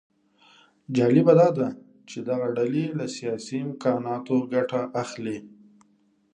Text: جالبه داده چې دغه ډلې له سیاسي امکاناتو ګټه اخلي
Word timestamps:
جالبه 0.95 1.33
داده 1.41 1.67
چې 2.09 2.17
دغه 2.29 2.47
ډلې 2.57 2.85
له 2.99 3.05
سیاسي 3.17 3.57
امکاناتو 3.67 4.35
ګټه 4.53 4.81
اخلي 5.03 5.37